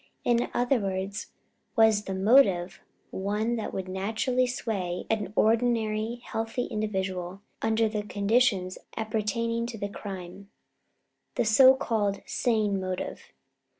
[0.23, 1.27] In other words,
[1.75, 2.79] was the motive
[3.11, 9.89] one that would naturally sway an ordinary healthy individual under the conditions appertaining to the
[9.89, 10.49] crime
[11.35, 13.31] the so called sane motive?